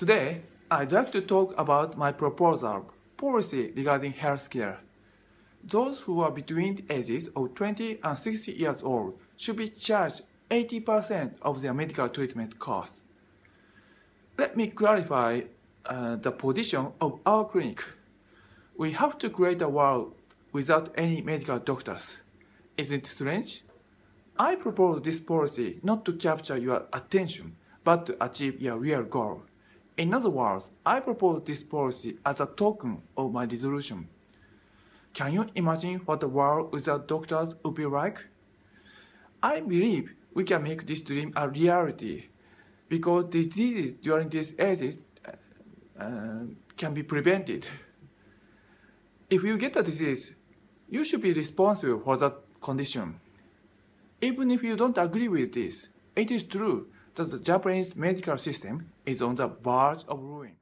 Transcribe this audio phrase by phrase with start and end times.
[0.00, 0.40] Today,
[0.70, 4.78] I'd like to talk about my proposal, policy regarding healthcare.
[5.62, 10.22] Those who are between the ages of 20 and 60 years old should be charged
[10.48, 13.02] 80% of their medical treatment costs.
[14.38, 15.42] Let me clarify
[15.84, 17.84] uh, the position of our clinic.
[18.78, 20.14] We have to create a world
[20.50, 22.16] without any medical doctors.
[22.78, 23.64] Isn't it strange?
[24.38, 29.42] I propose this policy not to capture your attention, but to achieve your real goal.
[30.00, 34.08] In other words, I propose this policy as a token of my resolution.
[35.12, 38.24] Can you imagine what the world without doctors would be like?
[39.42, 42.28] I believe we can make this dream a reality
[42.88, 44.96] because diseases during these ages
[45.28, 46.44] uh, uh,
[46.78, 47.66] can be prevented.
[49.28, 50.32] If you get a disease,
[50.88, 53.20] you should be responsible for that condition.
[54.22, 58.90] Even if you don't agree with this, it is true that the Japanese medical system
[59.04, 60.59] is on the verge of ruin.